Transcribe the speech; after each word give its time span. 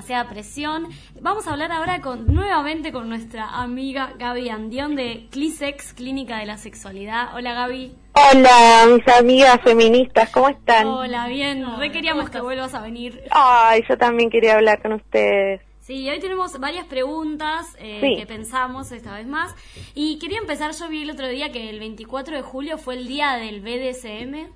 demasiada 0.00 0.30
presión. 0.30 0.88
Vamos 1.20 1.46
a 1.46 1.52
hablar 1.52 1.72
ahora 1.72 2.00
con 2.00 2.26
nuevamente 2.26 2.90
con 2.90 3.10
nuestra 3.10 3.60
amiga 3.60 4.14
Gaby 4.18 4.48
Andión 4.48 4.96
de 4.96 5.26
Clisex, 5.30 5.92
Clínica 5.92 6.38
de 6.38 6.46
la 6.46 6.56
Sexualidad. 6.56 7.36
Hola 7.36 7.52
Gaby. 7.52 7.92
Hola, 8.14 8.86
mis 8.88 9.06
amigas 9.08 9.60
feministas, 9.62 10.30
¿cómo 10.30 10.48
están? 10.48 10.86
Hola, 10.86 11.28
bien. 11.28 11.66
Re 11.78 11.92
queríamos 11.92 12.30
que 12.30 12.40
vuelvas 12.40 12.72
a 12.72 12.80
venir. 12.80 13.20
Ay, 13.30 13.82
yo 13.86 13.98
también 13.98 14.30
quería 14.30 14.54
hablar 14.54 14.80
con 14.80 14.94
ustedes. 14.94 15.60
Sí, 15.80 16.08
hoy 16.08 16.18
tenemos 16.18 16.58
varias 16.58 16.86
preguntas 16.86 17.76
eh, 17.78 18.14
que 18.16 18.24
pensamos 18.24 18.92
esta 18.92 19.12
vez 19.14 19.26
más. 19.26 19.54
Y 19.94 20.18
quería 20.18 20.38
empezar, 20.38 20.72
yo 20.72 20.88
vi 20.88 21.02
el 21.02 21.10
otro 21.10 21.28
día 21.28 21.52
que 21.52 21.68
el 21.68 21.78
24 21.78 22.36
de 22.36 22.42
julio 22.42 22.78
fue 22.78 22.94
el 22.94 23.06
día 23.06 23.34
del 23.34 23.60
BDSM. 23.60 24.50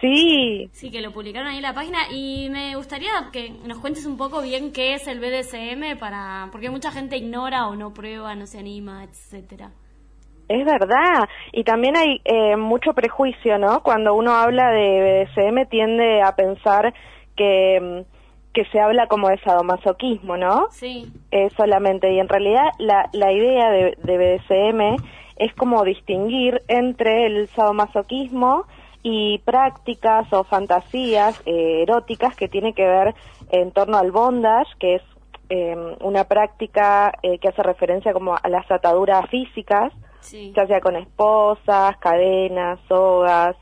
Sí. 0.00 0.68
Sí, 0.72 0.90
que 0.90 1.00
lo 1.00 1.12
publicaron 1.12 1.48
ahí 1.48 1.56
en 1.56 1.62
la 1.62 1.74
página 1.74 1.98
y 2.10 2.48
me 2.50 2.74
gustaría 2.76 3.10
que 3.32 3.50
nos 3.66 3.78
cuentes 3.78 4.06
un 4.06 4.16
poco 4.16 4.40
bien 4.40 4.72
qué 4.72 4.94
es 4.94 5.06
el 5.06 5.20
BDSM 5.20 5.98
para 5.98 6.48
porque 6.52 6.70
mucha 6.70 6.90
gente 6.90 7.16
ignora 7.16 7.68
o 7.68 7.76
no 7.76 7.92
prueba, 7.92 8.34
no 8.34 8.46
se 8.46 8.58
anima, 8.58 9.04
etcétera. 9.04 9.70
Es 10.48 10.64
verdad, 10.64 11.28
y 11.52 11.62
también 11.62 11.96
hay 11.96 12.20
eh, 12.24 12.56
mucho 12.56 12.92
prejuicio, 12.92 13.56
¿no? 13.58 13.82
Cuando 13.82 14.14
uno 14.14 14.32
habla 14.32 14.70
de 14.70 15.26
BDSM 15.36 15.68
tiende 15.68 16.22
a 16.22 16.34
pensar 16.34 16.92
que 17.36 17.78
mm, 17.80 18.20
que 18.52 18.64
se 18.72 18.80
habla 18.80 19.06
como 19.06 19.28
de 19.28 19.38
sadomasoquismo, 19.38 20.36
¿no? 20.36 20.66
Sí. 20.70 21.12
Eh, 21.30 21.50
solamente, 21.56 22.12
y 22.12 22.18
en 22.18 22.28
realidad 22.28 22.64
la, 22.78 23.08
la 23.12 23.32
idea 23.32 23.70
de, 23.70 23.96
de 24.02 24.18
BDSM 24.18 25.04
es 25.36 25.54
como 25.54 25.84
distinguir 25.84 26.62
entre 26.68 27.26
el 27.26 27.46
sadomasoquismo 27.48 28.66
y 29.02 29.38
prácticas 29.38 30.30
o 30.32 30.44
fantasías 30.44 31.40
eh, 31.46 31.82
eróticas 31.82 32.36
que 32.36 32.48
tienen 32.48 32.74
que 32.74 32.86
ver 32.86 33.14
en 33.50 33.72
torno 33.72 33.96
al 33.96 34.12
bondage, 34.12 34.70
que 34.78 34.96
es 34.96 35.02
eh, 35.48 35.76
una 36.00 36.24
práctica 36.24 37.12
eh, 37.22 37.38
que 37.38 37.48
hace 37.48 37.62
referencia 37.62 38.12
como 38.12 38.34
a 38.36 38.48
las 38.48 38.70
ataduras 38.70 39.28
físicas, 39.30 39.92
Sí. 40.20 40.52
ya 40.54 40.66
sea 40.66 40.80
con 40.80 40.96
esposas, 40.96 41.96
cadenas, 41.96 42.78
sogas, 42.88 43.56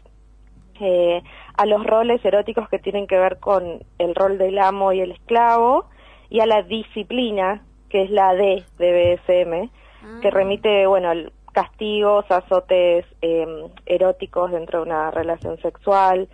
eh, 0.80 1.22
a 1.56 1.66
los 1.66 1.84
roles 1.86 2.22
eróticos 2.24 2.68
que 2.68 2.78
tienen 2.80 3.06
que 3.06 3.16
ver 3.18 3.38
con 3.38 3.80
el 3.98 4.14
rol 4.14 4.38
del 4.38 4.58
amo 4.58 4.92
y 4.92 5.00
el 5.00 5.12
esclavo, 5.12 5.86
y 6.30 6.40
a 6.40 6.46
la 6.46 6.62
disciplina, 6.62 7.62
que 7.88 8.02
es 8.02 8.10
la 8.10 8.34
D 8.34 8.64
de 8.78 8.92
BSM, 9.26 9.70
Ah. 10.02 10.18
que 10.20 10.30
remite, 10.30 10.86
bueno, 10.86 11.10
al 11.10 11.32
castigos, 11.58 12.24
azotes 12.30 13.04
eh, 13.20 13.66
eróticos 13.84 14.52
dentro 14.52 14.78
de 14.78 14.86
una 14.86 15.10
relación 15.10 15.58
sexual, 15.60 16.28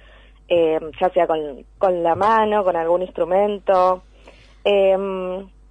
eh, 0.48 0.78
ya 1.00 1.08
sea 1.08 1.26
con, 1.26 1.64
con 1.78 2.02
la 2.02 2.14
mano, 2.14 2.62
con 2.62 2.76
algún 2.76 3.00
instrumento. 3.00 4.02
Eh, 4.66 4.94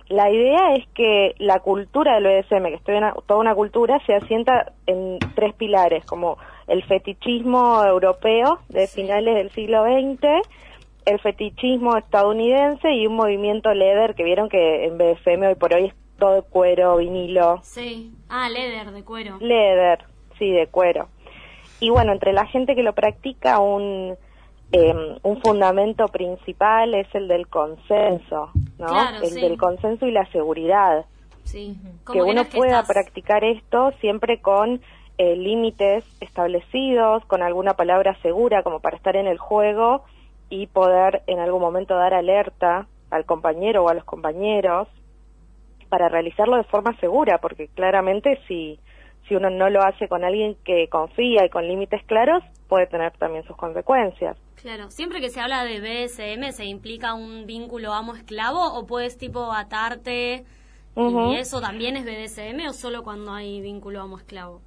la 0.09 0.31
idea 0.31 0.73
es 0.73 0.87
que 0.95 1.35
la 1.37 1.59
cultura 1.59 2.15
del 2.15 2.23
BDSM, 2.23 2.65
que 2.65 2.73
es 2.73 2.83
toda 2.83 2.97
una, 2.97 3.13
toda 3.27 3.39
una 3.39 3.53
cultura, 3.53 3.99
se 4.07 4.15
asienta 4.15 4.73
en 4.87 5.19
tres 5.35 5.53
pilares, 5.53 6.03
como 6.05 6.39
el 6.65 6.83
fetichismo 6.83 7.83
europeo 7.85 8.57
de 8.69 8.87
finales 8.87 9.35
del 9.35 9.51
siglo 9.51 9.83
XX, 9.83 10.47
el 11.05 11.19
fetichismo 11.19 11.95
estadounidense 11.95 12.91
y 12.91 13.05
un 13.05 13.15
movimiento 13.15 13.71
leather 13.71 14.15
que 14.15 14.23
vieron 14.23 14.49
que 14.49 14.85
en 14.85 14.97
BDSM 14.97 15.43
hoy 15.43 15.55
por 15.55 15.75
hoy 15.75 15.85
es 15.85 16.02
todo 16.17 16.35
de 16.35 16.41
cuero, 16.43 16.97
vinilo, 16.97 17.59
Sí. 17.63 18.11
Ah, 18.29 18.49
leather 18.49 18.91
de 18.91 19.03
cuero. 19.03 19.37
leather, 19.39 20.05
sí, 20.39 20.51
de 20.51 20.67
cuero. 20.67 21.07
Y 21.79 21.89
bueno, 21.89 22.11
entre 22.13 22.33
la 22.33 22.45
gente 22.45 22.75
que 22.75 22.83
lo 22.83 22.93
practica, 22.93 23.59
un, 23.59 24.15
eh, 24.71 25.17
un 25.21 25.41
fundamento 25.41 26.07
principal 26.07 26.93
es 26.93 27.07
el 27.13 27.27
del 27.27 27.47
consenso, 27.47 28.51
¿no? 28.79 28.87
Claro, 28.87 29.17
el 29.23 29.29
sí. 29.31 29.41
del 29.41 29.57
consenso 29.57 30.05
y 30.05 30.11
la 30.11 30.25
seguridad. 30.31 31.05
Sí. 31.43 31.75
Que 32.11 32.21
uno 32.21 32.45
que 32.45 32.57
pueda 32.57 32.79
estás- 32.79 32.87
practicar 32.87 33.43
esto 33.43 33.91
siempre 33.99 34.39
con 34.41 34.81
eh, 35.19 35.35
límites 35.35 36.03
establecidos, 36.21 37.23
con 37.25 37.43
alguna 37.43 37.73
palabra 37.75 38.15
segura 38.21 38.63
como 38.63 38.79
para 38.79 38.97
estar 38.97 39.15
en 39.15 39.27
el 39.27 39.37
juego 39.37 40.03
y 40.49 40.67
poder 40.67 41.21
en 41.27 41.39
algún 41.39 41.61
momento 41.61 41.95
dar 41.95 42.13
alerta 42.13 42.87
al 43.11 43.25
compañero 43.25 43.83
o 43.83 43.89
a 43.89 43.93
los 43.93 44.03
compañeros 44.05 44.87
para 45.93 46.09
realizarlo 46.09 46.57
de 46.57 46.63
forma 46.63 46.97
segura, 46.99 47.37
porque 47.37 47.67
claramente 47.67 48.39
si, 48.47 48.79
si 49.27 49.35
uno 49.35 49.51
no 49.51 49.69
lo 49.69 49.83
hace 49.83 50.07
con 50.07 50.23
alguien 50.23 50.55
que 50.65 50.87
confía 50.89 51.45
y 51.45 51.49
con 51.49 51.67
límites 51.67 52.01
claros, 52.07 52.43
puede 52.67 52.87
tener 52.87 53.11
también 53.19 53.43
sus 53.43 53.55
consecuencias. 53.55 54.35
Claro, 54.59 54.89
siempre 54.89 55.21
que 55.21 55.29
se 55.29 55.39
habla 55.39 55.63
de 55.63 55.79
BDSM 55.81 56.51
se 56.51 56.65
implica 56.65 57.13
un 57.13 57.45
vínculo 57.45 57.93
amo-esclavo 57.93 58.73
o 58.73 58.87
puedes 58.87 59.19
tipo 59.19 59.53
atarte 59.53 60.45
y 60.95 61.35
eso 61.35 61.61
también 61.61 61.95
es 61.95 62.05
BDSM 62.05 62.67
o 62.67 62.73
solo 62.73 63.03
cuando 63.03 63.33
hay 63.33 63.61
vínculo 63.61 64.01
amo-esclavo. 64.01 64.61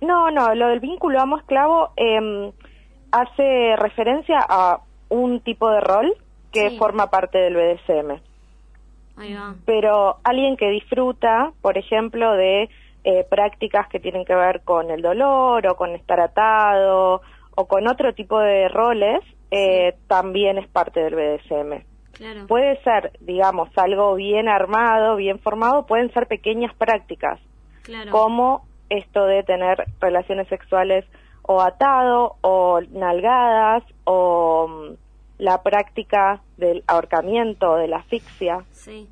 No, 0.00 0.32
no, 0.32 0.56
lo 0.56 0.66
del 0.70 0.80
vínculo 0.80 1.20
amo-esclavo 1.20 1.90
eh, 1.96 2.52
hace 3.12 3.76
referencia 3.76 4.38
a 4.40 4.80
un 5.08 5.38
tipo 5.38 5.70
de 5.70 5.80
rol 5.80 6.16
que 6.52 6.70
Sí. 6.70 6.78
forma 6.78 7.10
parte 7.10 7.38
del 7.38 7.54
BDSM. 7.54 8.20
Ahí 9.16 9.34
va. 9.34 9.54
Pero 9.64 10.18
alguien 10.24 10.56
que 10.56 10.70
disfruta, 10.70 11.52
por 11.62 11.78
ejemplo, 11.78 12.32
de 12.32 12.68
eh, 13.04 13.26
prácticas 13.28 13.88
que 13.88 14.00
tienen 14.00 14.24
que 14.24 14.34
ver 14.34 14.62
con 14.62 14.90
el 14.90 15.02
dolor 15.02 15.66
o 15.66 15.76
con 15.76 15.90
estar 15.94 16.20
atado 16.20 17.20
o 17.54 17.66
con 17.66 17.86
otro 17.86 18.14
tipo 18.14 18.38
de 18.40 18.68
roles, 18.68 19.20
eh, 19.50 19.94
también 20.08 20.58
es 20.58 20.66
parte 20.68 21.00
del 21.00 21.14
BDSM. 21.14 21.84
Claro. 22.12 22.46
Puede 22.46 22.80
ser, 22.82 23.12
digamos, 23.20 23.68
algo 23.76 24.14
bien 24.14 24.48
armado, 24.48 25.16
bien 25.16 25.38
formado, 25.38 25.86
pueden 25.86 26.12
ser 26.12 26.26
pequeñas 26.26 26.74
prácticas, 26.74 27.40
Claro. 27.82 28.10
como 28.10 28.66
esto 28.88 29.24
de 29.26 29.42
tener 29.42 29.84
relaciones 30.00 30.48
sexuales 30.48 31.04
o 31.42 31.60
atado 31.60 32.36
o 32.40 32.80
nalgadas 32.90 33.82
o 34.04 34.66
mm, 34.68 35.03
la 35.38 35.62
práctica 35.62 36.40
del 36.56 36.84
ahorcamiento, 36.86 37.76
de 37.76 37.88
la 37.88 37.98
asfixia. 37.98 38.64
Sí. 38.70 39.08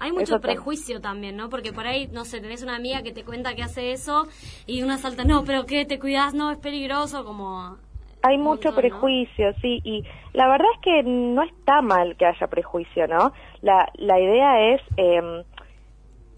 Hay 0.00 0.12
mucho 0.12 0.36
Eso 0.36 0.40
prejuicio 0.40 1.00
también, 1.00 1.36
¿no? 1.36 1.48
Porque 1.48 1.72
por 1.72 1.86
ahí, 1.86 2.08
no 2.12 2.24
sé, 2.24 2.40
tenés 2.40 2.62
una 2.62 2.76
amiga 2.76 3.02
que 3.02 3.12
te 3.12 3.24
cuenta 3.24 3.54
que 3.54 3.62
hace 3.62 3.90
eso 3.92 4.28
y 4.66 4.82
una 4.82 4.96
salta, 4.96 5.24
no, 5.24 5.44
pero 5.44 5.66
¿qué? 5.66 5.84
¿Te 5.84 5.98
cuidas? 5.98 6.34
No, 6.34 6.50
es 6.50 6.58
peligroso, 6.58 7.24
como... 7.24 7.76
Hay 8.22 8.36
mucho 8.36 8.70
montón, 8.70 8.74
¿no? 8.74 8.76
prejuicio, 8.78 9.52
sí, 9.60 9.80
y 9.84 10.04
la 10.32 10.48
verdad 10.48 10.66
es 10.74 10.80
que 10.82 11.02
no 11.04 11.42
está 11.42 11.82
mal 11.82 12.16
que 12.16 12.26
haya 12.26 12.48
prejuicio, 12.48 13.06
¿no? 13.06 13.32
La, 13.62 13.88
la 13.94 14.20
idea 14.20 14.74
es, 14.74 14.80
eh, 14.96 15.44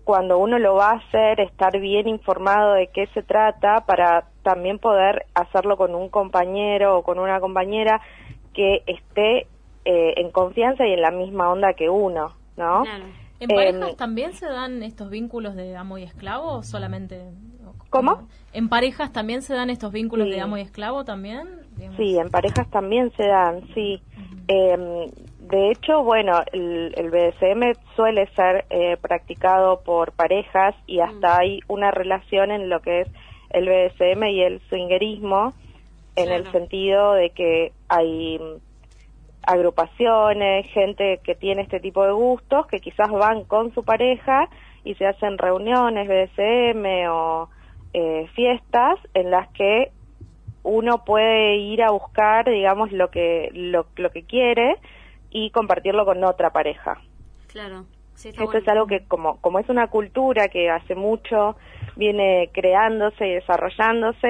cuando 0.05 0.39
uno 0.39 0.59
lo 0.59 0.75
va 0.75 0.91
a 0.91 0.97
hacer, 0.97 1.41
estar 1.41 1.79
bien 1.79 2.09
informado 2.09 2.75
de 2.75 2.89
qué 2.89 3.07
se 3.15 3.23
trata 3.23 3.85
para 3.87 4.25
también 4.43 4.79
poder 4.79 5.27
hacerlo 5.35 5.77
con 5.77 5.95
un 5.95 6.09
compañero 6.09 6.99
o 6.99 7.03
con 7.03 7.19
una 7.19 7.41
compañera 7.41 8.01
que 8.55 8.83
esté 8.87 9.47
eh, 9.85 10.15
en 10.17 10.31
confianza 10.31 10.87
y 10.87 10.93
en 10.93 11.01
la 11.03 11.11
misma 11.11 11.51
onda 11.51 11.73
que 11.75 11.89
uno, 11.89 12.35
¿no? 12.57 12.83
Claro. 12.83 13.05
¿En 13.41 13.51
Em, 13.51 13.57
parejas 13.57 13.97
también 13.97 14.33
se 14.35 14.47
dan 14.47 14.83
estos 14.83 15.09
vínculos 15.09 15.55
de 15.57 15.75
amo 15.77 15.97
y 15.97 16.03
esclavo 16.03 16.53
o 16.59 16.63
solamente? 16.63 17.23
¿Cómo? 17.89 18.29
¿En 18.53 18.69
parejas 18.69 19.13
también 19.13 19.43
se 19.43 19.55
dan 19.55 19.71
estos 19.71 19.93
vínculos 19.93 20.27
Sí. 20.29 20.35
de 20.35 20.41
amo 20.41 20.59
y 20.59 20.61
esclavo 20.61 21.05
también? 21.05 21.49
Digamos. 21.77 21.97
Sí, 21.97 22.19
en 22.19 22.29
parejas 22.31 22.69
también 22.71 23.11
se 23.17 23.27
dan, 23.27 23.63
sí. 23.75 24.03
Eh, 24.49 25.11
de 25.41 25.71
hecho, 25.71 26.05
bueno, 26.05 26.43
el, 26.53 26.93
el 26.97 27.11
BDSM 27.11 27.73
suele 27.97 28.27
ser 28.37 28.67
eh, 28.71 28.97
practicado 29.01 29.81
por 29.81 30.13
parejas 30.13 30.75
y 30.87 31.01
hasta 31.01 31.39
hay 31.39 31.61
una 31.67 31.91
relación 31.91 32.51
en 32.51 32.69
lo 32.69 32.81
que 32.81 33.01
es 33.01 33.09
el 33.51 33.67
BDSM 33.67 34.23
y 34.29 34.43
el 34.43 34.61
swingerismo, 34.69 35.53
en 36.17 36.31
el 36.31 36.51
sentido 36.53 37.15
de 37.15 37.31
que 37.31 37.73
hay 37.91 38.41
agrupaciones, 39.43 40.67
gente 40.73 41.21
que 41.25 41.35
tiene 41.35 41.63
este 41.63 41.81
tipo 41.81 42.05
de 42.05 42.13
gustos, 42.13 42.67
que 42.69 42.81
quizás 42.81 43.11
van 43.11 43.45
con 43.45 43.75
su 43.75 43.85
pareja 43.85 44.49
y 44.85 44.95
se 44.95 45.07
hacen 45.07 45.39
reuniones 45.39 46.09
BDSM 46.09 47.11
o 47.11 47.49
eh, 47.93 48.29
fiestas 48.35 48.99
en 49.15 49.31
las 49.31 49.49
que 49.49 49.91
uno 50.63 51.05
puede 51.05 51.57
ir 51.57 51.83
a 51.83 51.91
buscar, 51.91 52.49
digamos, 52.49 52.93
lo 52.93 53.11
que, 53.11 53.51
lo, 53.53 53.87
lo 53.97 54.11
que 54.11 54.23
quiere 54.23 54.77
y 55.31 55.51
compartirlo 55.51 56.05
con 56.05 56.23
otra 56.23 56.51
pareja. 56.51 56.99
Claro. 57.49 57.87
Sí, 58.15 58.29
Esto 58.29 58.45
bueno. 58.45 58.61
es 58.61 58.69
algo 58.69 58.87
que 58.87 59.07
como, 59.07 59.41
como 59.41 59.59
es 59.59 59.69
una 59.69 59.89
cultura 59.89 60.49
que 60.49 60.69
hace 60.69 60.95
mucho 60.95 61.57
viene 61.97 62.51
creándose 62.53 63.27
y 63.27 63.35
desarrollándose, 63.35 64.29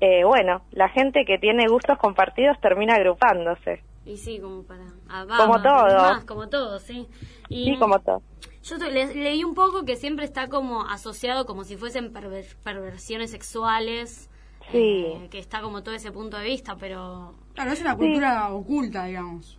eh, 0.00 0.24
bueno, 0.24 0.62
la 0.72 0.88
gente 0.88 1.24
que 1.26 1.38
tiene 1.38 1.66
gustos 1.68 1.98
compartidos 1.98 2.60
termina 2.60 2.94
agrupándose. 2.94 3.82
Y 4.04 4.16
sí, 4.16 4.40
como 4.40 4.62
para... 4.62 4.84
ah, 5.08 5.24
Como 5.38 5.60
todo. 5.62 5.86
más, 5.98 6.24
como 6.24 6.48
todo, 6.48 6.78
sí. 6.78 7.06
Y 7.48 7.72
Sí, 7.72 7.78
como 7.78 7.98
todo. 8.00 8.22
Yo 8.62 8.76
le- 8.76 9.14
leí 9.14 9.44
un 9.44 9.54
poco 9.54 9.84
que 9.84 9.96
siempre 9.96 10.24
está 10.24 10.48
como 10.48 10.82
asociado 10.82 11.46
como 11.46 11.64
si 11.64 11.76
fuesen 11.76 12.12
perver- 12.12 12.56
perversiones 12.62 13.30
sexuales. 13.30 14.28
Sí. 14.72 15.04
eh, 15.06 15.28
que 15.30 15.38
está 15.40 15.60
como 15.62 15.82
todo 15.82 15.94
ese 15.96 16.12
punto 16.12 16.36
de 16.36 16.44
vista, 16.44 16.76
pero... 16.78 17.34
Claro, 17.54 17.72
es 17.72 17.80
una 17.80 17.96
cultura 17.96 18.52
oculta, 18.52 19.04
digamos. 19.06 19.58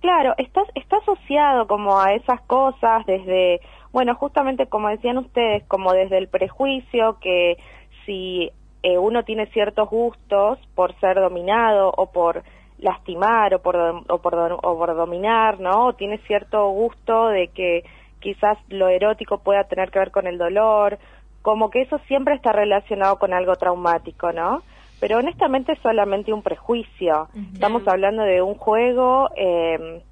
Claro, 0.00 0.34
está, 0.36 0.60
está 0.74 0.98
asociado 0.98 1.66
como 1.66 1.98
a 1.98 2.12
esas 2.12 2.42
cosas 2.42 3.06
desde, 3.06 3.60
bueno, 3.90 4.14
justamente 4.16 4.66
como 4.66 4.88
decían 4.90 5.16
ustedes, 5.16 5.64
como 5.66 5.94
desde 5.94 6.18
el 6.18 6.28
prejuicio 6.28 7.18
que 7.20 7.56
si 8.04 8.50
eh, 8.84 8.98
uno 8.98 9.22
tiene 9.22 9.46
ciertos 9.46 9.88
gustos 9.88 10.58
por 10.74 10.94
ser 11.00 11.16
dominado 11.16 11.90
o 11.96 12.12
por 12.12 12.42
lastimar 12.78 13.54
o 13.54 13.58
por, 13.60 13.76
o 13.76 14.18
por, 14.18 14.34
o 14.34 14.78
por 14.78 14.94
dominar, 14.94 15.58
¿no? 15.58 15.86
O 15.86 15.92
tiene 15.94 16.18
cierto 16.26 16.68
gusto 16.68 17.28
de 17.28 17.48
que 17.48 17.84
quizás 18.20 18.58
lo 18.68 18.88
erótico 18.88 19.38
pueda 19.38 19.64
tener 19.64 19.90
que 19.90 20.00
ver 20.00 20.10
con 20.10 20.26
el 20.26 20.36
dolor, 20.36 20.98
como 21.40 21.70
que 21.70 21.80
eso 21.80 21.98
siempre 22.06 22.34
está 22.34 22.52
relacionado 22.52 23.18
con 23.18 23.32
algo 23.32 23.56
traumático, 23.56 24.32
¿no? 24.32 24.62
Pero 25.00 25.16
honestamente 25.16 25.72
es 25.72 25.78
solamente 25.78 26.34
un 26.34 26.42
prejuicio. 26.42 27.28
Estamos 27.54 27.88
hablando 27.88 28.22
de 28.22 28.42
un 28.42 28.54
juego 28.54 29.30
eh, 29.34 30.02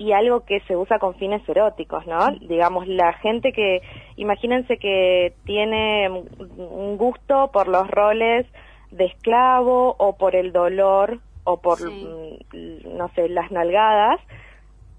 y 0.00 0.12
algo 0.12 0.46
que 0.46 0.60
se 0.60 0.78
usa 0.78 0.98
con 0.98 1.14
fines 1.16 1.46
eróticos, 1.46 2.06
¿no? 2.06 2.30
Digamos, 2.40 2.88
la 2.88 3.12
gente 3.12 3.52
que, 3.52 3.82
imagínense 4.16 4.78
que 4.78 5.34
tiene 5.44 6.08
un 6.08 6.96
gusto 6.96 7.50
por 7.52 7.68
los 7.68 7.86
roles 7.86 8.46
de 8.90 9.04
esclavo 9.04 9.94
o 9.98 10.16
por 10.16 10.36
el 10.36 10.52
dolor 10.52 11.20
o 11.44 11.60
por, 11.60 11.78
mm, 11.82 12.96
no 12.96 13.08
sé, 13.14 13.28
las 13.28 13.50
nalgadas, 13.50 14.18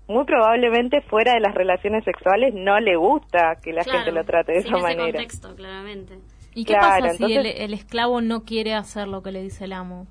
muy 0.07 0.23
probablemente 0.25 1.01
fuera 1.01 1.33
de 1.33 1.39
las 1.39 1.55
relaciones 1.55 2.03
sexuales 2.03 2.53
no 2.53 2.79
le 2.79 2.95
gusta 2.95 3.55
que 3.55 3.73
la 3.73 3.83
gente 3.83 4.11
lo 4.11 4.23
trate 4.23 4.51
de 4.51 4.59
esa 4.59 4.77
manera. 4.77 5.13
contexto, 5.13 5.55
claramente. 5.55 6.19
¿Y 6.53 6.63
qué 6.63 6.75
pasa 6.75 7.15
si 7.15 7.37
el, 7.37 7.73
esclavo 7.73 8.21
no 8.21 8.43
quiere 8.43 8.75
hacer 8.75 9.07
lo 9.07 9.23
que 9.23 9.31
le 9.31 9.41
dice 9.41 9.65
el 9.65 9.73
amo? 9.73 10.05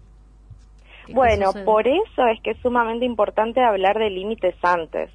Bueno, 1.12 1.52
por 1.64 1.86
eso 1.86 2.26
es 2.26 2.40
que 2.42 2.52
es 2.52 2.58
sumamente 2.58 3.04
importante 3.04 3.60
hablar 3.62 3.98
de 3.98 4.10
límites 4.10 4.54
antes. 4.62 5.10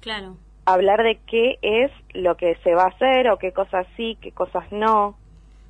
Claro. 0.00 0.36
Hablar 0.66 1.02
de 1.02 1.18
qué 1.26 1.58
es 1.62 1.90
lo 2.14 2.36
que 2.36 2.56
se 2.62 2.74
va 2.74 2.84
a 2.84 2.88
hacer 2.88 3.28
o 3.30 3.38
qué 3.38 3.52
cosas 3.52 3.86
sí, 3.96 4.16
qué 4.20 4.32
cosas 4.32 4.64
no. 4.70 5.16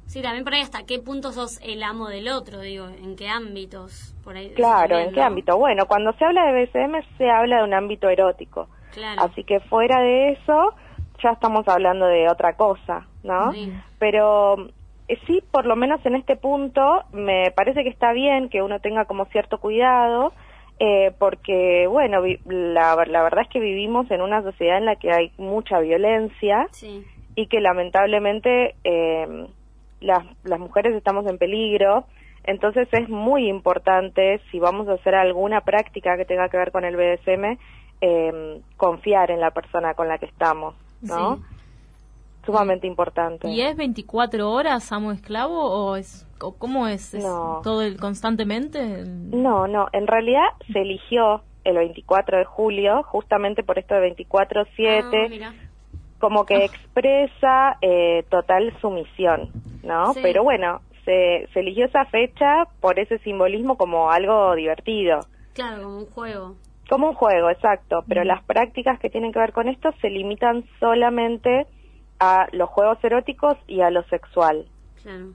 Sí, 0.06 0.22
también 0.22 0.44
por 0.44 0.54
ahí 0.54 0.60
hasta 0.60 0.84
qué 0.84 0.98
punto 0.98 1.32
sos 1.32 1.58
el 1.62 1.82
amo 1.82 2.08
del 2.08 2.28
otro, 2.28 2.60
digo, 2.60 2.88
en 2.88 3.16
qué 3.16 3.28
ámbitos. 3.28 4.14
Por 4.22 4.36
ahí, 4.36 4.50
claro, 4.50 4.98
en 4.98 5.12
qué 5.12 5.22
ámbito. 5.22 5.56
Bueno, 5.56 5.86
cuando 5.86 6.12
se 6.12 6.24
habla 6.24 6.44
de 6.44 6.66
BCM 6.66 7.16
se 7.16 7.30
habla 7.30 7.58
de 7.58 7.64
un 7.64 7.74
ámbito 7.74 8.08
erótico. 8.08 8.68
Claro. 8.92 9.22
Así 9.22 9.44
que 9.44 9.60
fuera 9.60 10.00
de 10.00 10.32
eso 10.32 10.74
ya 11.22 11.30
estamos 11.30 11.66
hablando 11.68 12.06
de 12.06 12.28
otra 12.28 12.54
cosa, 12.54 13.06
¿no? 13.22 13.52
Pero 13.98 14.56
eh, 14.58 14.72
sí, 15.26 15.42
por 15.50 15.66
lo 15.66 15.76
menos 15.76 16.04
en 16.06 16.16
este 16.16 16.36
punto, 16.36 17.04
me 17.12 17.50
parece 17.50 17.82
que 17.82 17.90
está 17.90 18.12
bien 18.12 18.48
que 18.48 18.62
uno 18.62 18.80
tenga 18.80 19.04
como 19.04 19.26
cierto 19.26 19.58
cuidado, 19.58 20.32
eh, 20.80 21.12
porque, 21.18 21.86
bueno, 21.86 22.22
la, 22.46 22.96
la, 23.06 23.22
verdad 23.22 23.42
es 23.42 23.48
que 23.48 23.60
vivimos 23.60 24.10
en 24.10 24.20
una 24.20 24.42
sociedad 24.42 24.78
en 24.78 24.86
la 24.86 24.96
que 24.96 25.12
hay 25.12 25.30
mucha 25.38 25.78
violencia 25.78 26.66
y 27.36 27.46
que 27.46 27.60
lamentablemente 27.60 28.74
eh, 28.82 29.46
las, 30.00 30.24
las 30.42 30.58
mujeres 30.58 30.94
estamos 30.94 31.26
en 31.26 31.38
peligro. 31.38 32.06
Entonces 32.42 32.88
es 32.92 33.08
muy 33.08 33.48
importante, 33.48 34.40
si 34.50 34.58
vamos 34.58 34.88
a 34.88 34.94
hacer 34.94 35.14
alguna 35.14 35.62
práctica 35.62 36.16
que 36.16 36.24
tenga 36.24 36.48
que 36.48 36.58
ver 36.58 36.72
con 36.72 36.84
el 36.84 36.96
BDSM, 36.96 37.58
eh, 38.00 38.60
confiar 38.76 39.30
en 39.30 39.40
la 39.40 39.50
persona 39.52 39.94
con 39.94 40.08
la 40.08 40.18
que 40.18 40.26
estamos, 40.26 40.74
¿no? 41.00 41.40
Sumamente 42.46 42.86
importante. 42.86 43.48
¿Y 43.48 43.62
es 43.62 43.76
24 43.76 44.50
horas 44.50 44.92
amo 44.92 45.12
esclavo 45.12 45.60
o 45.60 45.96
es 45.96 46.26
cómo 46.38 46.88
es? 46.88 47.16
todo 47.62 47.82
el 47.82 47.96
constantemente? 47.96 49.04
No, 49.06 49.66
no, 49.66 49.86
en 49.92 50.06
realidad 50.06 50.44
se 50.72 50.80
eligió 50.80 51.42
el 51.64 51.76
24 51.76 52.38
de 52.38 52.44
julio 52.44 53.02
justamente 53.04 53.62
por 53.62 53.78
esto 53.78 53.94
de 53.94 54.14
24/7 54.14 55.42
ah, 55.42 55.52
como 56.18 56.44
que 56.44 56.56
ah. 56.56 56.64
expresa 56.64 57.78
eh, 57.80 58.24
total 58.28 58.74
sumisión, 58.80 59.50
¿no? 59.82 60.12
Pero 60.22 60.42
bueno, 60.42 60.80
se, 61.04 61.48
se 61.52 61.60
eligió 61.60 61.86
esa 61.86 62.04
fecha 62.06 62.66
por 62.80 62.98
ese 62.98 63.18
simbolismo 63.18 63.76
como 63.76 64.10
algo 64.10 64.54
divertido. 64.54 65.20
Claro, 65.54 65.84
como 65.84 65.98
un 65.98 66.06
juego. 66.06 66.54
Como 66.88 67.08
un 67.08 67.14
juego, 67.14 67.48
exacto, 67.48 68.04
pero 68.06 68.24
las 68.24 68.42
prácticas 68.44 68.98
que 69.00 69.08
tienen 69.08 69.32
que 69.32 69.38
ver 69.38 69.52
con 69.52 69.68
esto 69.68 69.90
se 70.02 70.10
limitan 70.10 70.64
solamente 70.80 71.66
a 72.18 72.46
los 72.52 72.68
juegos 72.70 72.98
eróticos 73.02 73.56
y 73.66 73.80
a 73.80 73.90
lo 73.90 74.02
sexual. 74.04 74.66
Claro. 75.02 75.32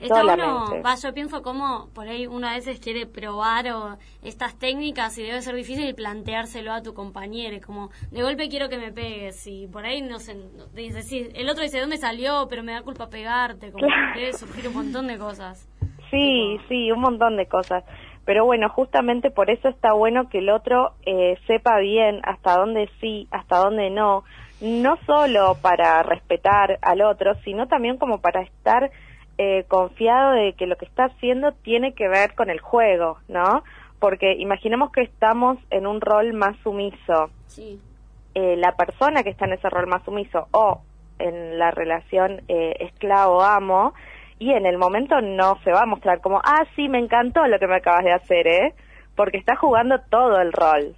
Está 0.00 0.22
bueno, 0.22 0.82
va, 0.82 0.94
yo 0.94 1.12
pienso 1.12 1.42
como 1.42 1.88
por 1.94 2.08
ahí 2.08 2.26
una 2.26 2.54
veces 2.54 2.80
quiere 2.80 3.04
probar 3.04 3.68
o 3.68 3.98
estas 4.22 4.58
técnicas 4.58 5.18
y 5.18 5.24
debe 5.24 5.42
ser 5.42 5.54
difícil 5.54 5.94
planteárselo 5.94 6.72
a 6.72 6.80
tu 6.80 6.94
compañero, 6.94 7.58
como 7.64 7.90
de 8.10 8.22
golpe 8.22 8.48
quiero 8.48 8.70
que 8.70 8.78
me 8.78 8.92
pegues 8.92 9.46
y 9.46 9.66
por 9.66 9.84
ahí 9.84 10.00
no 10.00 10.18
sé, 10.18 10.38
dice, 10.72 11.30
el 11.34 11.50
otro 11.50 11.62
dice, 11.62 11.80
¿dónde 11.80 11.98
salió? 11.98 12.46
Pero 12.48 12.62
me 12.62 12.72
da 12.72 12.80
culpa 12.80 13.10
pegarte, 13.10 13.72
como 13.72 13.86
que 14.14 14.20
debe 14.20 14.32
surgir 14.32 14.68
un 14.68 14.74
montón 14.74 15.06
de 15.06 15.18
cosas. 15.18 15.68
Sí, 16.10 16.56
sí, 16.66 16.90
un 16.90 17.00
montón 17.00 17.36
de 17.36 17.46
cosas. 17.46 17.84
Pero 18.30 18.44
bueno, 18.44 18.68
justamente 18.68 19.32
por 19.32 19.50
eso 19.50 19.68
está 19.68 19.92
bueno 19.92 20.28
que 20.28 20.38
el 20.38 20.50
otro 20.50 20.92
eh, 21.04 21.36
sepa 21.48 21.80
bien 21.80 22.20
hasta 22.22 22.56
dónde 22.58 22.88
sí, 23.00 23.26
hasta 23.32 23.56
dónde 23.56 23.90
no, 23.90 24.22
no 24.60 24.98
solo 25.04 25.56
para 25.60 26.04
respetar 26.04 26.78
al 26.80 27.02
otro, 27.02 27.34
sino 27.42 27.66
también 27.66 27.96
como 27.96 28.20
para 28.20 28.42
estar 28.42 28.92
eh, 29.36 29.64
confiado 29.66 30.30
de 30.34 30.52
que 30.52 30.68
lo 30.68 30.76
que 30.76 30.84
está 30.84 31.06
haciendo 31.06 31.50
tiene 31.64 31.92
que 31.92 32.06
ver 32.06 32.36
con 32.36 32.50
el 32.50 32.60
juego, 32.60 33.18
¿no? 33.26 33.64
Porque 33.98 34.34
imaginemos 34.34 34.92
que 34.92 35.02
estamos 35.02 35.58
en 35.70 35.88
un 35.88 36.00
rol 36.00 36.32
más 36.32 36.56
sumiso. 36.58 37.30
Sí. 37.48 37.80
Eh, 38.36 38.54
la 38.56 38.76
persona 38.76 39.24
que 39.24 39.30
está 39.30 39.46
en 39.46 39.54
ese 39.54 39.68
rol 39.68 39.88
más 39.88 40.04
sumiso 40.04 40.46
o 40.52 40.82
en 41.18 41.58
la 41.58 41.72
relación 41.72 42.42
eh, 42.46 42.76
esclavo-amo, 42.78 43.92
y 44.40 44.52
en 44.52 44.66
el 44.66 44.78
momento 44.78 45.20
no 45.20 45.60
se 45.62 45.70
va 45.70 45.82
a 45.82 45.86
mostrar 45.86 46.20
como, 46.20 46.40
ah, 46.42 46.64
sí, 46.74 46.88
me 46.88 46.98
encantó 46.98 47.46
lo 47.46 47.58
que 47.58 47.66
me 47.66 47.76
acabas 47.76 48.04
de 48.04 48.12
hacer, 48.12 48.48
¿eh? 48.48 48.74
Porque 49.14 49.36
está 49.36 49.54
jugando 49.54 50.00
todo 50.10 50.40
el 50.40 50.50
rol. 50.52 50.96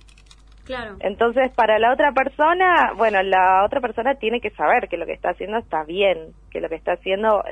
Claro. 0.64 0.94
Entonces, 1.00 1.50
para 1.56 1.80
la 1.80 1.92
otra 1.92 2.12
persona, 2.12 2.92
bueno, 2.96 3.20
la 3.24 3.64
otra 3.66 3.80
persona 3.80 4.14
tiene 4.14 4.40
que 4.40 4.50
saber 4.50 4.88
que 4.88 4.96
lo 4.96 5.06
que 5.06 5.12
está 5.12 5.30
haciendo 5.30 5.58
está 5.58 5.82
bien, 5.82 6.32
que 6.50 6.60
lo 6.60 6.68
que 6.68 6.76
está 6.76 6.92
haciendo 6.92 7.42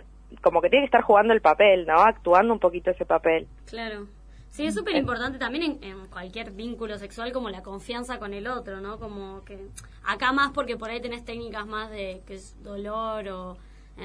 como 0.43 0.61
que 0.61 0.71
tiene 0.71 0.85
que 0.85 0.87
estar 0.87 1.03
jugando 1.03 1.35
el 1.35 1.41
papel, 1.41 1.87
¿no? 1.87 2.01
Actuando 2.01 2.53
un 2.53 2.61
poquito 2.61 2.93
ese 2.93 3.05
papel. 3.05 3.49
Claro. 3.67 4.07
Sí, 4.51 4.67
es 4.67 4.75
súper 4.75 4.95
importante 4.95 5.39
también 5.39 5.79
en, 5.83 6.07
cualquier 6.07 6.53
vínculo 6.53 6.99
sexual 6.99 7.33
como 7.33 7.51
la 7.51 7.63
confianza 7.63 8.21
con 8.21 8.33
el 8.33 8.47
otro, 8.47 8.81
¿no? 8.81 9.01
Como 9.01 9.45
que 9.45 9.59
acá 10.05 10.33
más 10.33 10.53
porque 10.53 10.77
por 10.77 10.91
ahí 10.91 11.01
tenés 11.01 11.25
técnicas 11.25 11.67
más 11.67 11.91
de 11.91 12.23
que 12.27 12.35
es 12.35 12.63
dolor 12.63 13.29
o... 13.29 13.57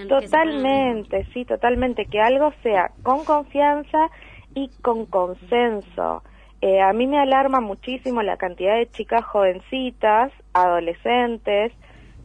totalmente, 0.07 1.25
sí, 1.33 1.45
totalmente. 1.45 2.05
Que 2.05 2.19
algo 2.19 2.51
sea 2.63 2.91
con 3.03 3.25
confianza 3.25 4.09
y 4.53 4.69
con 4.81 5.05
consenso. 5.05 6.23
Eh, 6.61 6.81
a 6.81 6.93
mí 6.93 7.07
me 7.07 7.19
alarma 7.19 7.59
muchísimo 7.59 8.21
la 8.23 8.37
cantidad 8.37 8.75
de 8.77 8.89
chicas 8.89 9.23
jovencitas, 9.25 10.31
adolescentes, 10.53 11.71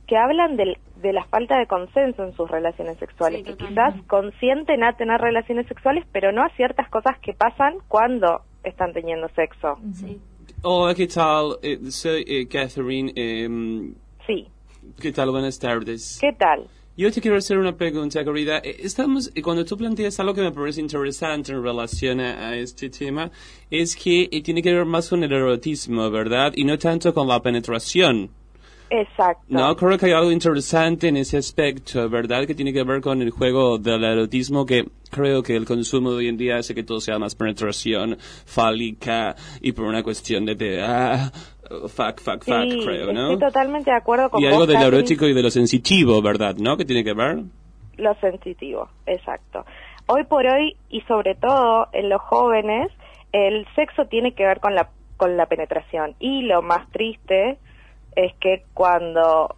que 0.07 0.17
hablan 0.17 0.57
del 0.57 0.79
de 1.00 1.12
la 1.12 1.25
falta 1.25 1.59
de 1.59 1.67
consenso 1.67 2.25
en 2.25 2.35
sus 2.35 2.50
relaciones 2.50 2.99
sexuales, 2.99 3.43
que 3.45 3.57
quizás 3.57 3.95
consienten 4.07 4.85
a 4.85 4.97
tener 4.97 5.21
relaciones 5.21 5.67
sexuales, 5.67 6.05
pero 6.12 6.31
no 6.31 6.43
a 6.43 6.50
ciertas 6.57 6.88
cosas 6.90 7.19
que 7.21 7.33
pasan 7.33 7.79
cuando 7.88 8.43
están 8.64 8.93
teniendo 8.93 9.29
sexo. 9.31 9.79
Sí. 9.95 10.21
Hola, 10.62 10.95
¿qué 10.95 11.07
tal? 11.07 11.57
Eh, 11.62 11.79
soy 11.90 12.25
eh, 12.26 12.47
Catherine. 12.47 13.12
Em, 13.17 13.95
sí. 14.26 14.47
¿Qué 15.00 15.12
tal? 15.12 15.31
Buenas 15.31 15.59
tardes. 15.59 16.19
¿Qué 16.21 16.33
tal? 16.33 16.67
Yo 17.00 17.11
te 17.11 17.23
quiero 17.23 17.38
hacer 17.38 17.57
una 17.57 17.75
pregunta, 17.75 18.23
querida. 18.23 18.59
Eh, 18.59 18.76
estamos, 18.80 19.33
cuando 19.42 19.64
tú 19.64 19.75
planteas 19.75 20.21
algo 20.21 20.35
que 20.35 20.42
me 20.42 20.52
parece 20.52 20.83
interesante 20.83 21.50
en 21.50 21.62
relación 21.62 22.21
a, 22.21 22.54
este 22.59 22.90
tema, 22.90 23.30
es 23.71 23.97
que 23.97 24.28
tiene 24.45 24.61
que 24.61 24.71
ver 24.71 24.85
más 24.85 25.09
con 25.09 25.25
el 25.25 25.33
erotismo, 25.33 26.11
¿verdad? 26.11 26.52
Y 26.54 26.64
no 26.64 26.76
tanto 26.76 27.14
con 27.14 27.26
la 27.26 27.40
penetración. 27.40 28.28
Exacto. 28.91 29.45
No, 29.49 29.77
creo 29.77 29.97
que 29.97 30.07
hay 30.07 30.13
algo 30.13 30.33
interesante 30.33 31.09
en 31.09 31.17
ese 31.17 31.39
aspecto, 31.39 32.09
¿verdad? 32.11 32.45
Que 32.45 32.57
tiene 32.57 32.73
que 32.73 32.83
ver 32.83 33.01
con 33.01 33.23
el 33.23 33.31
juego 33.31 33.79
del 33.79 34.03
erotismo 34.03 34.67
que 34.67 34.85
creo 35.11 35.43
que 35.45 35.55
el 35.55 35.65
consumo 35.65 36.11
de 36.11 36.17
hoy 36.17 36.29
en 36.29 36.37
día 36.37 36.57
hace 36.57 36.75
que 36.75 36.83
todo 36.83 37.01
sea 37.01 37.19
más 37.19 37.37
penetración 37.37 38.17
fálica 38.19 39.37
y 39.61 39.73
por 39.73 39.85
una 39.85 40.03
cuestión 40.03 40.45
de, 40.45 40.57
de 40.57 40.83
ah, 40.83 41.31
fuck, 41.89 42.21
fuck, 42.21 42.45
fuck, 42.45 42.85
creo, 42.85 43.13
¿no? 43.13 43.33
Estoy 43.33 43.49
totalmente 43.49 43.93
de 43.93 43.97
acuerdo 43.97 44.29
con 44.29 44.43
Y 44.43 44.47
algo 44.47 44.67
de 44.67 44.75
lo 44.75 44.87
erótico 44.87 45.27
y 45.27 45.35
de 45.35 45.43
lo 45.43 45.51
sensitivo, 45.51 46.21
¿verdad? 46.21 46.57
¿No? 46.57 46.77
¿Qué 46.77 46.85
tiene 46.85 47.05
que 47.05 47.15
ver? 47.15 47.39
Lo 47.97 48.15
sensitivo, 48.17 48.89
exacto. 49.07 49.65
Hoy 50.07 50.25
por 50.25 50.45
hoy, 50.47 50.77
y 50.89 51.03
sobre 51.03 51.37
todo 51.37 51.87
en 51.93 52.09
los 52.09 52.21
jóvenes, 52.23 52.91
el 53.33 53.67
sexo 53.77 54.07
tiene 54.07 54.33
que 54.33 54.45
ver 54.45 54.59
con 54.59 54.75
la, 54.75 54.89
con 55.17 55.37
la 55.37 55.47
penetración. 55.47 56.17
Y 56.19 56.43
lo 56.43 56.63
más 56.63 56.91
triste 56.91 57.59
es 58.17 58.35
que 58.40 58.64
cuando 58.75 59.55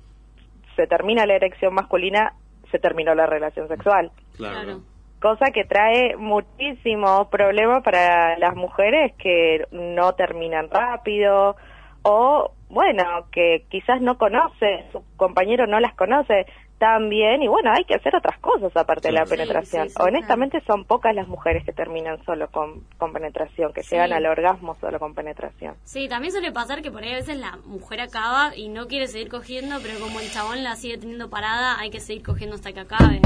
se 0.77 0.87
termina 0.87 1.27
la 1.27 1.35
erección 1.35 1.75
masculina, 1.75 2.35
se 2.71 2.79
terminó 2.79 3.15
la 3.15 3.27
relación 3.27 3.69
sexual. 3.69 4.11
Claro. 4.37 4.81
Cosa 5.21 5.53
que 5.53 5.65
trae 5.65 6.17
muchísimos 6.17 7.29
problemas 7.29 7.83
para 7.85 8.37
las 8.39 8.57
mujeres 8.57 9.13
que 9.19 9.67
no 9.71 10.15
terminan 10.15 10.69
rápido 10.71 11.57
o 12.03 12.51
bueno, 12.73 13.27
que 13.31 13.67
quizás 13.69 14.01
no 14.01 14.17
conoce, 14.17 14.87
su 14.93 15.05
compañero 15.17 15.67
no 15.67 15.79
las 15.79 15.95
conoce 15.95 16.47
tan 16.79 17.11
bien 17.11 17.43
y 17.43 17.47
bueno, 17.47 17.71
hay 17.71 17.85
que 17.85 17.95
hacer 17.95 18.17
otras 18.17 18.41
cosas 18.41 18.75
aparte 18.75 19.09
de 19.09 19.13
la 19.13 19.27
penetración. 19.27 19.89
Honestamente 20.01 20.61
son 20.67 20.85
pocas 20.85 21.15
las 21.15 21.29
mujeres 21.29 21.65
que 21.67 21.73
terminan 21.73 22.25
solo 22.25 22.49
con, 22.49 22.81
con 22.97 23.13
penetración, 23.13 23.75
que 23.75 23.83
llegan 23.83 24.15
al 24.15 24.25
orgasmo 24.25 24.75
solo 24.81 24.99
con 24.99 25.15
penetración. 25.15 25.75
Sí, 25.85 26.09
también 26.09 26.33
suele 26.33 26.51
pasar 26.51 26.81
que 26.81 26.91
por 26.91 27.03
ahí 27.03 27.13
a 27.13 27.17
veces 27.17 27.37
la 27.37 27.59
mujer 27.67 28.01
acaba 28.01 28.57
y 28.57 28.69
no 28.69 28.89
quiere 28.89 29.07
seguir 29.07 29.29
cogiendo, 29.29 29.77
pero 29.83 30.01
como 30.01 30.21
el 30.21 30.31
chabón 30.31 30.65
la 30.65 30.75
sigue 30.75 30.97
teniendo 30.97 31.29
parada, 31.29 31.79
hay 31.79 31.91
que 31.91 32.01
seguir 32.01 32.25
cogiendo 32.25 32.57
hasta 32.57 32.73
que 32.73 32.81
acabe. 32.81 33.21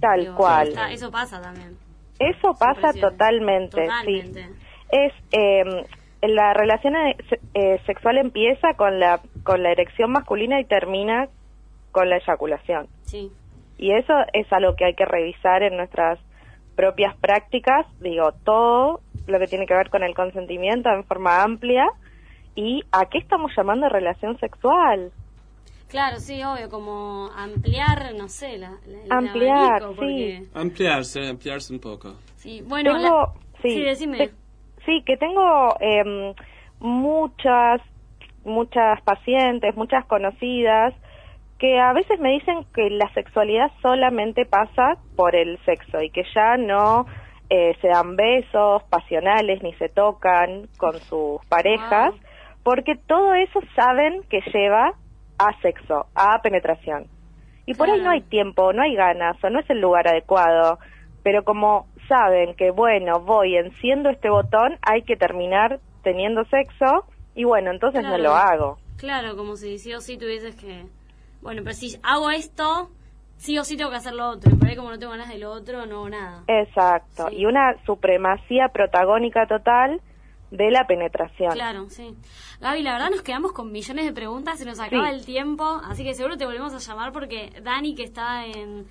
Tal 0.00 0.34
cual. 0.34 0.74
eso 0.90 1.12
pasa 1.12 1.40
también. 1.40 1.78
Eso 2.18 2.52
pasa 2.58 2.92
totalmente, 2.92 3.82
totalmente, 3.82 4.44
sí. 4.44 4.54
Es... 4.90 5.12
Eh, 5.30 5.86
la 6.22 6.52
relación 6.54 6.94
eh, 6.96 7.16
eh, 7.54 7.80
sexual 7.86 8.18
empieza 8.18 8.74
con 8.76 9.00
la 9.00 9.20
con 9.42 9.62
la 9.62 9.72
erección 9.72 10.12
masculina 10.12 10.60
y 10.60 10.64
termina 10.64 11.28
con 11.92 12.08
la 12.08 12.18
eyaculación. 12.18 12.86
Sí. 13.02 13.30
Y 13.78 13.92
eso 13.92 14.12
es 14.32 14.52
algo 14.52 14.76
que 14.76 14.84
hay 14.84 14.94
que 14.94 15.06
revisar 15.06 15.62
en 15.62 15.76
nuestras 15.76 16.18
propias 16.76 17.16
prácticas, 17.16 17.86
digo, 18.00 18.32
todo 18.44 19.00
lo 19.26 19.38
que 19.38 19.46
tiene 19.46 19.66
que 19.66 19.74
ver 19.74 19.90
con 19.90 20.02
el 20.02 20.14
consentimiento 20.14 20.90
en 20.90 21.04
forma 21.04 21.42
amplia 21.42 21.86
y 22.54 22.82
a 22.92 23.06
qué 23.06 23.18
estamos 23.18 23.52
llamando 23.56 23.88
relación 23.88 24.38
sexual. 24.38 25.12
Claro, 25.88 26.18
sí, 26.18 26.42
obvio, 26.44 26.70
como 26.70 27.30
ampliar, 27.36 28.14
no 28.14 28.28
sé, 28.28 28.58
la, 28.58 28.78
ampliar, 29.08 29.82
sí. 29.98 30.48
Ampliarse, 30.54 31.26
ampliarse 31.28 31.72
un 31.72 31.80
poco. 31.80 32.14
Sí, 32.36 32.62
bueno, 32.62 33.34
sí, 33.60 33.82
decime 33.82 34.30
sí, 34.84 35.02
que 35.06 35.16
tengo 35.16 35.76
em, 35.80 36.34
muchas, 36.80 37.80
muchas 38.44 39.00
pacientes, 39.02 39.76
muchas 39.76 40.04
conocidas, 40.06 40.94
que 41.58 41.78
a 41.78 41.92
veces 41.92 42.18
me 42.20 42.30
dicen 42.30 42.64
que 42.74 42.88
la 42.90 43.12
sexualidad 43.12 43.70
solamente 43.82 44.46
pasa 44.46 44.96
por 45.14 45.36
el 45.36 45.58
sexo 45.64 46.00
y 46.00 46.10
que 46.10 46.24
ya 46.34 46.56
no 46.56 47.04
eh, 47.50 47.76
se 47.82 47.88
dan 47.88 48.16
besos 48.16 48.82
pasionales 48.84 49.62
ni 49.62 49.74
se 49.74 49.90
tocan 49.90 50.68
con 50.78 50.94
sus 51.00 51.44
parejas, 51.46 52.14
porque 52.62 52.96
todo 52.96 53.34
eso 53.34 53.60
saben 53.76 54.22
que 54.30 54.40
lleva 54.52 54.94
a 55.38 55.60
sexo, 55.60 56.06
a 56.14 56.40
penetración. 56.42 57.06
Y 57.66 57.74
por 57.74 57.90
ahí 57.90 58.00
no 58.00 58.10
hay 58.10 58.22
tiempo, 58.22 58.72
no 58.72 58.82
hay 58.82 58.94
ganas 58.94 59.36
o 59.44 59.50
no 59.50 59.60
es 59.60 59.68
el 59.68 59.80
lugar 59.80 60.08
adecuado, 60.08 60.78
pero 61.22 61.44
como 61.44 61.86
saben 62.10 62.54
que, 62.56 62.72
bueno, 62.72 63.20
voy, 63.20 63.56
enciendo 63.56 64.10
este 64.10 64.28
botón, 64.28 64.78
hay 64.82 65.02
que 65.02 65.16
terminar 65.16 65.78
teniendo 66.02 66.44
sexo 66.46 67.06
y 67.36 67.44
bueno, 67.44 67.70
entonces 67.70 68.02
no 68.02 68.18
lo 68.18 68.34
hago. 68.34 68.78
Claro, 68.96 69.36
como 69.36 69.56
si 69.56 69.78
sí 69.78 69.94
o 69.94 70.00
sí 70.00 70.18
tuvieses 70.18 70.56
que... 70.56 70.86
Bueno, 71.40 71.62
pero 71.62 71.74
si 71.74 71.96
hago 72.02 72.30
esto, 72.30 72.90
sí 73.36 73.56
o 73.58 73.64
sí 73.64 73.76
tengo 73.76 73.90
que 73.90 73.96
hacer 73.96 74.12
lo 74.12 74.28
otro. 74.28 74.52
Y 74.52 74.56
por 74.56 74.68
ahí 74.68 74.76
como 74.76 74.90
no 74.90 74.98
tengo 74.98 75.12
ganas 75.12 75.28
de 75.28 75.38
lo 75.38 75.52
otro, 75.52 75.86
no 75.86 75.98
hago 75.98 76.10
nada. 76.10 76.42
Exacto. 76.48 77.28
Y 77.30 77.46
una 77.46 77.76
supremacía 77.86 78.68
protagónica 78.68 79.46
total 79.46 80.00
de 80.50 80.70
la 80.72 80.86
penetración. 80.86 81.52
Claro, 81.52 81.88
sí. 81.90 82.14
Gaby, 82.60 82.82
la 82.82 82.94
verdad 82.94 83.10
nos 83.10 83.22
quedamos 83.22 83.52
con 83.52 83.70
millones 83.70 84.04
de 84.04 84.12
preguntas, 84.12 84.58
se 84.58 84.64
nos 84.64 84.80
acaba 84.80 85.10
el 85.10 85.24
tiempo, 85.24 85.80
así 85.84 86.02
que 86.02 86.14
seguro 86.14 86.36
te 86.36 86.44
volvemos 86.44 86.74
a 86.74 86.78
llamar 86.78 87.12
porque 87.12 87.52
Dani, 87.62 87.94
que 87.94 88.02
está 88.02 88.46
en 88.46 88.86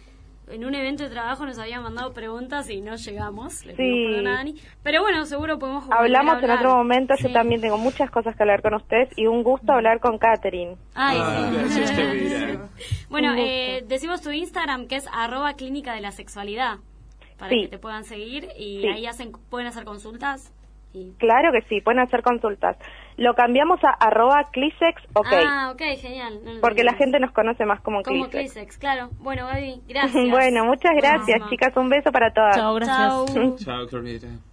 en 0.50 0.66
un 0.66 0.76
evento 0.76 1.04
de 1.04 1.10
trabajo 1.10 1.46
nos 1.46 1.60
habían 1.60 1.84
mandado 1.84 2.14
preguntas 2.14 2.70
y 2.70 2.82
no 2.82 2.96
llegamos. 2.96 3.66
Le 3.66 3.76
sí. 3.76 4.16
a 4.16 4.22
Dani. 4.22 4.56
Pero 4.84 5.02
bueno, 5.02 5.26
seguro 5.26 5.60
podemos 5.60 5.86
Hablamos 5.92 6.42
en 6.44 6.52
otro 6.52 6.76
momento. 6.76 7.14
Yo 7.20 7.32
también 7.32 7.62
tengo 7.62 7.78
muchas 7.78 8.10
cosas 8.12 8.36
que 8.36 8.44
hablar 8.44 8.62
con 8.62 8.74
ustedes 8.74 9.10
y 9.16 9.28
un 9.28 9.44
gusto 9.44 9.72
hablar 9.72 10.00
con 10.00 10.18
Katherine. 10.18 10.76
Ay, 10.96 11.20
sí. 11.70 11.84
bueno, 13.10 13.34
eh, 13.38 13.84
decimos 13.88 14.22
tu 14.22 14.32
Instagram 14.32 14.88
que 14.88 14.96
es 14.96 15.08
arroba 15.12 15.54
clínica 15.54 15.94
de 15.94 16.02
la 16.02 16.12
sexualidad 16.12 16.78
para 17.38 17.52
que 17.52 17.68
te 17.68 17.78
puedan 17.78 18.04
seguir 18.04 18.50
y 18.58 18.86
ahí 18.88 19.06
hacen 19.06 19.32
pueden 19.50 19.68
hacer 19.68 19.86
consultas. 19.86 20.54
Claro 21.18 21.52
que 21.52 21.62
sí, 21.70 21.82
pueden 21.82 22.00
hacer 22.00 22.24
consultas. 22.24 22.76
Lo 23.20 23.34
cambiamos 23.34 23.84
a 23.84 23.90
arroba 23.90 24.46
clisex, 24.52 25.04
ok. 25.14 25.28
Ah, 25.46 25.72
ok, 25.74 25.82
genial. 25.98 26.40
porque 26.62 26.84
la 26.86 26.94
gente 26.94 27.20
nos 27.20 27.32
conoce 27.34 27.66
más 27.66 27.82
como, 27.82 28.02
como 28.02 28.30
clisex. 28.30 28.78
claro. 28.78 29.10
Bueno, 29.20 29.46
Gaby, 29.48 29.82
gracias. 29.88 30.30
bueno, 30.30 30.66
muchas 30.66 30.92
gracias, 30.96 31.42
chicas. 31.50 31.76
Un 31.76 31.90
beso 31.90 32.12
para 32.12 32.32
todas. 32.32 32.56
Chao, 32.56 32.76
gracias. 32.76 33.66
Chao, 33.66 33.88
Chao 33.88 34.49